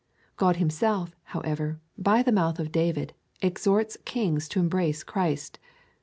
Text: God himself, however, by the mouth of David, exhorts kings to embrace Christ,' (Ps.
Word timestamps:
God 0.35 0.55
himself, 0.55 1.15
however, 1.25 1.79
by 1.95 2.23
the 2.23 2.31
mouth 2.31 2.57
of 2.57 2.71
David, 2.71 3.13
exhorts 3.39 3.99
kings 4.03 4.49
to 4.49 4.59
embrace 4.59 5.03
Christ,' 5.03 5.59
(Ps. 5.61 5.69